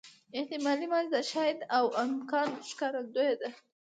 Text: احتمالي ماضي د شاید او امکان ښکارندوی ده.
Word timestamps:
احتمالي 0.37 0.87
ماضي 0.91 1.09
د 1.15 1.17
شاید 1.31 1.59
او 1.77 1.85
امکان 2.05 2.49
ښکارندوی 2.69 3.31
ده. 3.39 3.49